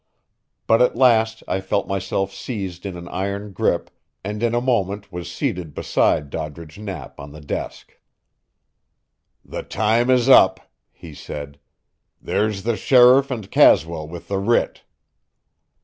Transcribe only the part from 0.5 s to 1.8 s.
But at last I